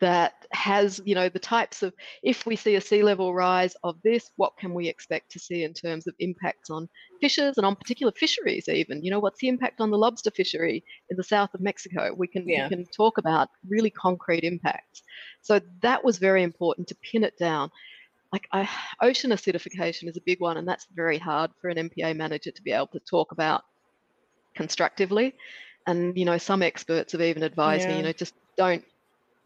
[0.00, 3.96] that has, you know, the types of if we see a sea level rise of
[4.02, 6.88] this, what can we expect to see in terms of impacts on
[7.20, 9.02] fishes and on particular fisheries, even?
[9.02, 12.14] You know, what's the impact on the lobster fishery in the south of Mexico?
[12.16, 12.68] We can yeah.
[12.68, 15.02] we can talk about really concrete impacts.
[15.42, 17.70] So that was very important to pin it down.
[18.32, 18.68] Like I,
[19.00, 22.62] ocean acidification is a big one, and that's very hard for an MPA manager to
[22.62, 23.62] be able to talk about
[24.56, 25.34] constructively
[25.86, 27.90] and you know some experts have even advised yeah.
[27.90, 28.84] me you know just don't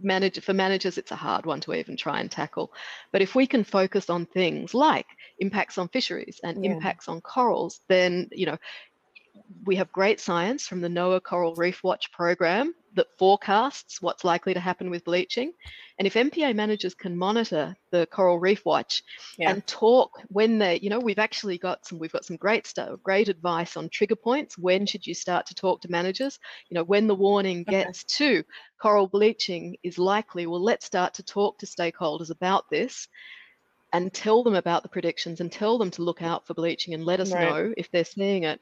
[0.01, 2.73] manage for managers it's a hard one to even try and tackle
[3.13, 5.07] but if we can focus on things like
[5.39, 6.73] impacts on fisheries and yeah.
[6.73, 8.57] impacts on corals then you know
[9.65, 14.55] we have great science from the NOAA Coral Reef Watch program that forecasts what's likely
[14.55, 15.53] to happen with bleaching.
[15.99, 19.03] And if MPA managers can monitor the Coral Reef Watch
[19.39, 19.51] yeah.
[19.51, 22.99] and talk when they, you know, we've actually got some, we've got some great stuff,
[23.03, 24.59] great advice on trigger points.
[24.59, 26.39] When should you start to talk to managers?
[26.71, 28.41] You know, when the warning gets okay.
[28.43, 28.45] to
[28.81, 33.07] coral bleaching is likely, well, let's start to talk to stakeholders about this
[33.93, 37.05] and tell them about the predictions and tell them to look out for bleaching and
[37.05, 37.49] let us right.
[37.49, 38.61] know if they're seeing it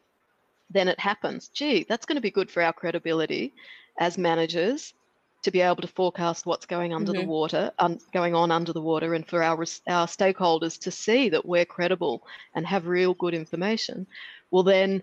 [0.71, 1.49] then it happens.
[1.49, 3.55] Gee, that's going to be good for our credibility
[3.99, 4.95] as managers
[5.43, 7.23] to be able to forecast what's going under mm-hmm.
[7.23, 11.29] the water, um, going on under the water, and for our our stakeholders to see
[11.29, 14.07] that we're credible and have real good information.
[14.51, 15.03] Well, then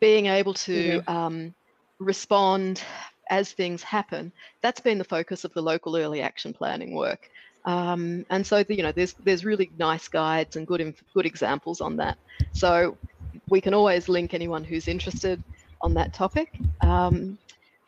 [0.00, 1.10] being able to mm-hmm.
[1.10, 1.54] um,
[1.98, 2.82] respond
[3.30, 7.30] as things happen, that's been the focus of the local early action planning work.
[7.64, 11.80] Um, and so, the, you know, there's there's really nice guides and good good examples
[11.80, 12.18] on that.
[12.52, 12.96] So
[13.48, 15.42] we can always link anyone who's interested
[15.82, 16.52] on that topic.
[16.80, 17.38] Um,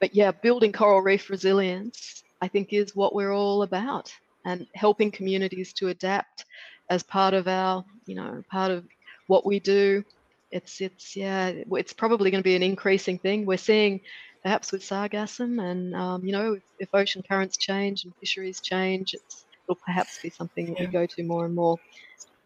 [0.00, 4.12] but yeah, building coral reef resilience, I think, is what we're all about,
[4.44, 6.44] and helping communities to adapt
[6.90, 8.84] as part of our, you know, part of
[9.26, 10.04] what we do.
[10.50, 13.46] It's it's yeah, it's probably going to be an increasing thing.
[13.46, 14.00] We're seeing
[14.42, 19.12] perhaps with sargassum, and um, you know, if, if, ocean currents change and fisheries change,
[19.12, 21.78] it's, it'll perhaps be something that we go to more and more.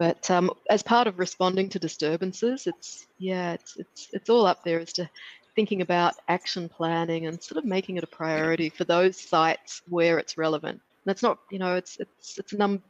[0.00, 4.64] But um, as part of responding to disturbances, it's yeah, it's it's it's all up
[4.64, 5.10] there as to
[5.54, 10.18] thinking about action planning and sort of making it a priority for those sites where
[10.18, 10.80] it's relevant.
[11.04, 12.82] And it's not, you know, it's it's it's num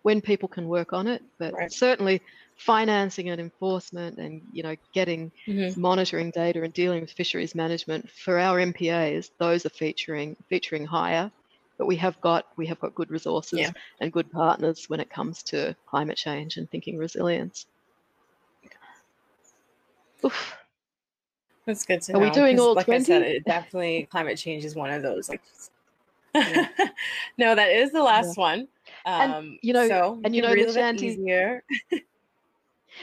[0.00, 1.70] when people can work on it, but right.
[1.70, 2.22] certainly
[2.56, 5.78] financing and enforcement and you know getting mm-hmm.
[5.78, 11.30] monitoring data and dealing with fisheries management for our MPAs, those are featuring featuring higher
[11.78, 13.70] but we have got we have got good resources yeah.
[14.00, 17.66] and good partners when it comes to climate change and thinking resilience.
[20.24, 20.56] Oof.
[21.64, 22.24] That's good to Are know.
[22.24, 23.00] Are we doing all like 20?
[23.00, 25.28] I said, it definitely climate change is one of those.
[25.28, 25.42] Like,
[26.34, 26.66] yeah.
[27.38, 28.42] no, that is the last yeah.
[28.42, 28.68] one.
[29.06, 31.16] Um, and, you know, so and you know, Lishanti,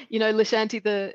[0.09, 1.13] you know, Lishanti, the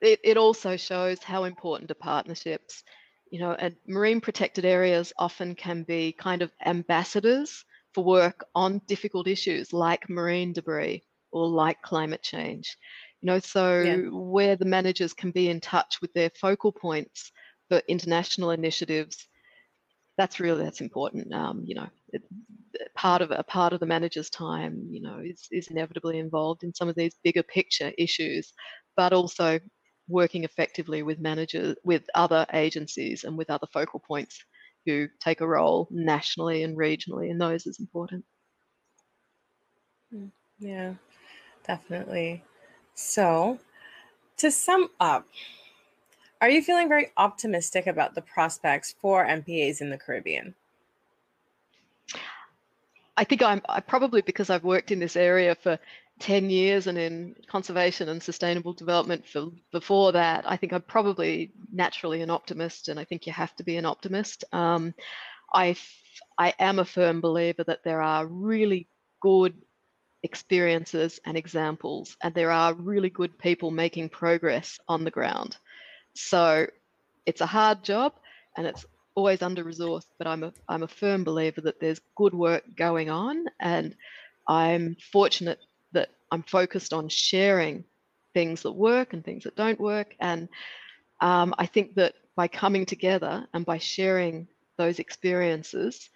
[0.00, 2.84] it, it also shows how important are partnerships
[3.30, 7.64] you know, and marine protected areas often can be kind of ambassadors
[7.94, 11.02] for work on difficult issues like marine debris
[11.32, 12.76] or like climate change.
[13.20, 13.96] You know, so yeah.
[14.10, 17.32] where the managers can be in touch with their focal points
[17.68, 19.26] for international initiatives,
[20.16, 21.32] that's really that's important.
[21.34, 22.22] Um, you know, it,
[22.94, 26.74] part of a part of the manager's time, you know, is, is inevitably involved in
[26.74, 28.52] some of these bigger picture issues,
[28.96, 29.58] but also
[30.08, 34.44] working effectively with managers, with other agencies, and with other focal points
[34.84, 38.24] who take a role nationally and regionally, and those is important.
[40.14, 40.94] Mm, yeah,
[41.66, 42.44] definitely.
[42.94, 43.58] So,
[44.38, 45.26] to sum up,
[46.40, 50.54] are you feeling very optimistic about the prospects for MPAs in the Caribbean?
[53.16, 55.78] I think I'm I probably because I've worked in this area for
[56.20, 61.52] 10 years and in conservation and sustainable development for before that, I think I'm probably
[61.72, 64.44] naturally an optimist, and I think you have to be an optimist.
[64.52, 64.94] Um,
[65.52, 65.76] I,
[66.38, 68.88] I am a firm believer that there are really
[69.20, 69.54] good
[70.22, 75.56] experiences and examples, and there are really good people making progress on the ground.
[76.14, 76.66] So
[77.26, 78.14] it's a hard job
[78.56, 82.34] and it's always under resourced, but I'm a I'm a firm believer that there's good
[82.34, 83.94] work going on, and
[84.48, 85.58] I'm fortunate
[86.30, 87.84] I'm focused on sharing
[88.34, 90.48] things that work and things that don't work, and
[91.20, 96.10] um, I think that by coming together and by sharing those experiences,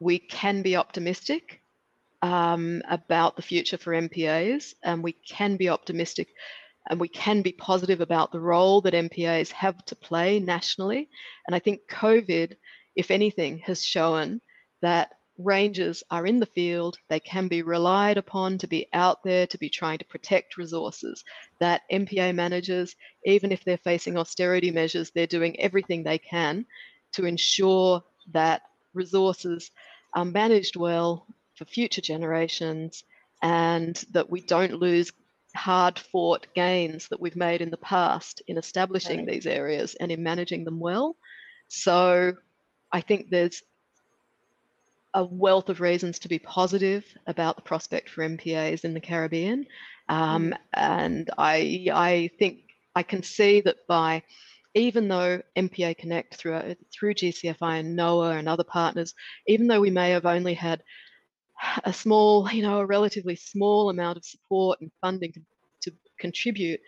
[0.00, 1.60] we can be optimistic
[2.22, 6.28] um, about the future for MPAs, and we can be optimistic
[6.88, 11.08] and we can be positive about the role that MPAs have to play nationally.
[11.46, 12.56] And I think COVID,
[12.96, 14.40] if anything, has shown
[14.80, 15.12] that
[15.44, 19.58] rangers are in the field, they can be relied upon to be out there, to
[19.58, 21.24] be trying to protect resources.
[21.60, 26.66] That MPA managers, even if they're facing austerity measures, they're doing everything they can
[27.12, 28.62] to ensure that
[28.94, 29.70] resources
[30.14, 33.04] are managed well for future generations
[33.42, 35.12] and that we don't lose
[35.54, 39.28] hard fought gains that we've made in the past in establishing right.
[39.28, 41.16] these areas and in managing them well.
[41.68, 42.34] So
[42.90, 43.62] I think there's
[45.14, 49.66] a wealth of reasons to be positive about the prospect for MPAs in the Caribbean.
[50.08, 50.56] Um, mm.
[50.74, 52.60] And I, I think
[52.94, 54.22] I can see that by
[54.74, 59.14] even though MPA Connect through, through GCFI and NOAA and other partners,
[59.46, 60.82] even though we may have only had
[61.84, 65.40] a small, you know, a relatively small amount of support and funding to,
[65.82, 66.80] to contribute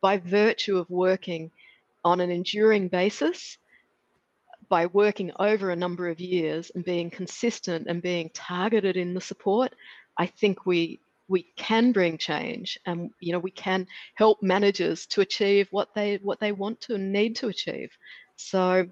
[0.00, 1.50] by virtue of working
[2.04, 3.58] on an enduring basis,
[4.68, 9.20] by working over a number of years and being consistent and being targeted in the
[9.20, 9.74] support,
[10.18, 11.00] I think we
[11.30, 16.16] we can bring change and you know we can help managers to achieve what they
[16.22, 17.90] what they want to and need to achieve.
[18.36, 18.88] So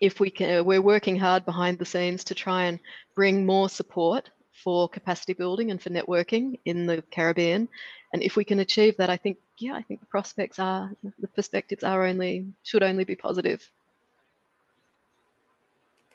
[0.00, 2.80] if we can we're working hard behind the scenes to try and
[3.14, 4.30] bring more support
[4.64, 7.68] for capacity building and for networking in the Caribbean.
[8.12, 11.28] And if we can achieve that, I think, yeah, I think the prospects are, the
[11.28, 13.68] perspectives are only, should only be positive.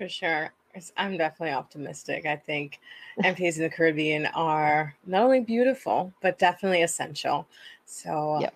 [0.01, 0.51] For sure.
[0.97, 2.25] I'm definitely optimistic.
[2.25, 2.79] I think
[3.19, 7.45] MPs in the Caribbean are not only beautiful, but definitely essential.
[7.85, 8.55] So, uh, yep.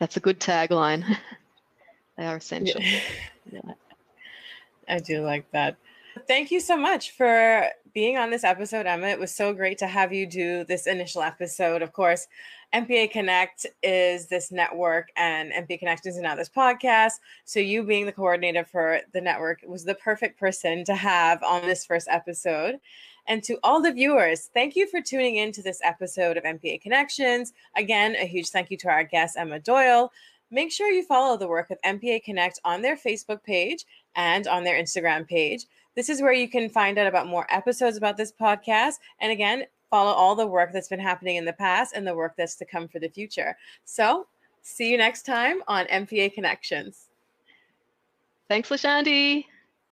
[0.00, 1.04] That's a good tagline.
[2.16, 2.80] they are essential.
[2.80, 3.00] Yeah.
[3.52, 3.72] yeah.
[4.88, 5.76] I do like that.
[6.26, 9.06] Thank you so much for being on this episode, Emma.
[9.06, 11.82] It was so great to have you do this initial episode.
[11.82, 12.26] Of course,
[12.74, 17.14] MPA Connect is this network, and MPA Connections is now this podcast.
[17.46, 21.62] So, you being the coordinator for the network was the perfect person to have on
[21.62, 22.78] this first episode.
[23.26, 26.82] And to all the viewers, thank you for tuning in to this episode of MPA
[26.82, 27.52] Connections.
[27.76, 30.12] Again, a huge thank you to our guest, Emma Doyle.
[30.50, 34.64] Make sure you follow the work of MPA Connect on their Facebook page and on
[34.64, 35.66] their Instagram page.
[35.94, 38.94] This is where you can find out about more episodes about this podcast.
[39.20, 42.34] And again, follow all the work that's been happening in the past and the work
[42.36, 43.56] that's to come for the future.
[43.84, 44.26] So,
[44.62, 47.08] see you next time on MPA Connections.
[48.48, 49.44] Thanks, Lashanti.